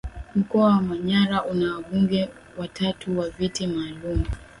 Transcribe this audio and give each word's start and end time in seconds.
Mkoa 0.35 0.63
wa 0.65 0.81
Manyara 0.81 1.43
una 1.45 1.73
wabunge 1.75 2.29
watatu 2.57 3.19
wa 3.19 3.29
Viti 3.29 3.67
Maalum 3.67 4.23